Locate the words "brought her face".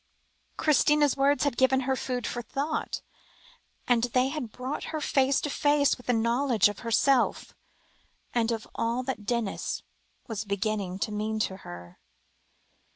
4.57-5.39